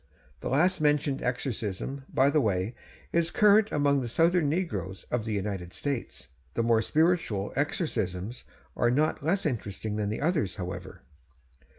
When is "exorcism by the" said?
1.21-2.41